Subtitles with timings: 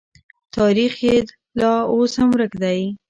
[0.55, 1.17] تاریخ یې
[1.59, 2.81] لا اوس هم ورک دی.